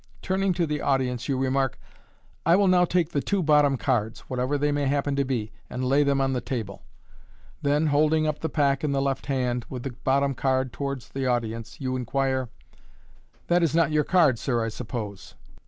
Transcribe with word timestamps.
Turning 0.23 0.51
to 0.51 0.65
the 0.65 0.81
audi 0.81 1.07
ence, 1.09 1.29
you 1.29 1.37
remark," 1.37 1.79
I 2.47 2.55
will 2.55 2.67
now 2.67 2.85
take 2.85 3.11
the 3.11 3.21
two 3.21 3.43
bottom 3.43 3.77
cards, 3.77 4.21
whatever 4.21 4.57
they 4.57 4.71
may 4.71 4.87
happen 4.87 5.15
to 5.15 5.23
be, 5.23 5.51
and 5.69 5.85
lay 5.85 6.01
them 6.03 6.19
on 6.19 6.33
the 6.33 6.41
table." 6.41 6.81
Then, 7.61 7.85
holding 7.85 8.25
up 8.25 8.39
the 8.39 8.49
pack 8.49 8.83
in 8.83 8.93
the 8.93 8.99
left 8.99 9.27
hand, 9.27 9.63
with 9.69 9.83
the 9.83 9.91
bottom 9.91 10.33
card 10.33 10.73
towards 10.73 11.09
the 11.09 11.27
audience, 11.27 11.79
you 11.79 11.95
inquire, 11.95 12.49
"That 13.45 13.61
is 13.61 13.75
not 13.75 13.91
your 13.91 14.03
card, 14.03 14.39
sir, 14.39 14.65
I 14.65 14.69
suppose 14.69 15.35